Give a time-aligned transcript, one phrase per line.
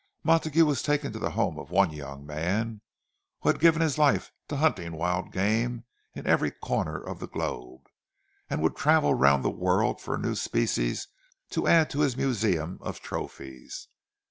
[0.23, 2.81] Montague was taken to the home of one young man
[3.41, 5.83] who had given his life to hunting wild game
[6.15, 7.83] in every corner of the globe,
[8.49, 11.07] and would travel round the world for a new species
[11.51, 13.89] to add to his museum of trophies.